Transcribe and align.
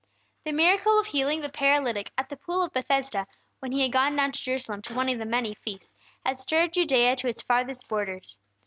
The 0.45 0.51
miracle 0.51 0.99
of 0.99 1.05
healing 1.05 1.41
the 1.41 1.49
paralytic 1.49 2.11
at 2.17 2.27
the 2.27 2.35
pool 2.35 2.63
of 2.63 2.73
Bethesda, 2.73 3.27
when 3.59 3.71
he 3.71 3.83
had 3.83 3.91
gone 3.91 4.15
down 4.15 4.31
to 4.31 4.39
Jerusalem 4.41 4.81
to 4.81 4.95
one 4.95 5.09
of 5.09 5.19
the 5.19 5.27
many 5.27 5.53
feasts, 5.53 5.93
had 6.25 6.39
stirred 6.39 6.73
Judea 6.73 7.15
to 7.17 7.27
its 7.27 7.43
farthest 7.43 7.87
borders. 7.87 8.39